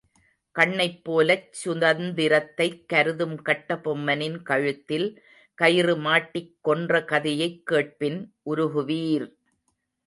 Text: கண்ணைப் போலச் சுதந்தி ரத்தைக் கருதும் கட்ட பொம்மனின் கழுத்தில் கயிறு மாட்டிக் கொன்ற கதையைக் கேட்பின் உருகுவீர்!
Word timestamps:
கண்ணைப் 0.55 1.03
போலச் 1.03 1.49
சுதந்தி 1.59 2.25
ரத்தைக் 2.27 2.79
கருதும் 2.85 3.37
கட்ட 3.41 3.77
பொம்மனின் 3.83 4.39
கழுத்தில் 4.41 5.07
கயிறு 5.57 5.95
மாட்டிக் 5.99 6.53
கொன்ற 6.61 7.03
கதையைக் 7.05 7.63
கேட்பின் 7.65 8.19
உருகுவீர்! 8.45 9.29